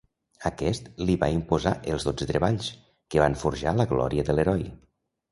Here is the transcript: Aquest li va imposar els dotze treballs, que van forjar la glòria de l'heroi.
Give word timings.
Aquest 0.49 0.87
li 1.09 1.17
va 1.23 1.27
imposar 1.33 1.73
els 1.95 2.07
dotze 2.07 2.27
treballs, 2.31 2.69
que 3.15 3.21
van 3.25 3.35
forjar 3.43 3.75
la 3.81 3.85
glòria 3.93 4.25
de 4.31 4.35
l'heroi. 4.37 4.65